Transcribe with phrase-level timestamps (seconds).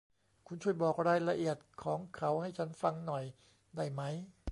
[0.47, 3.23] คุณช่วยบอกรายละเอียดของเขาให้ฉันฟังหน่อย
[3.75, 4.01] ได้ไหม?